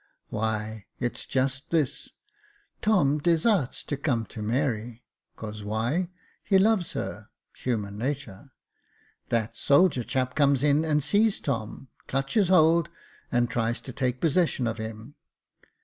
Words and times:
"Why, 0.29 0.87
it's 0.99 1.27
just 1.27 1.69
this— 1.69 2.09
Tom 2.81 3.19
desarts 3.19 3.83
to 3.83 3.95
come 3.95 4.25
to 4.33 4.41
Mary. 4.41 5.03
Cause 5.35 5.63
why?— 5.63 6.09
he 6.43 6.57
loves 6.57 6.93
her— 6.93 7.29
human 7.63 7.99
natur. 7.99 8.51
That 9.29 9.55
soldier 9.55 10.03
chap 10.03 10.33
comes 10.33 10.63
in 10.63 10.83
and 10.83 11.03
sees 11.03 11.39
Tom, 11.39 11.89
clutches 12.07 12.49
hold, 12.49 12.89
and 13.31 13.47
tries 13.47 13.79
to 13.81 13.93
take 13.93 14.19
possession 14.21 14.65
of 14.65 14.79
him. 14.79 15.13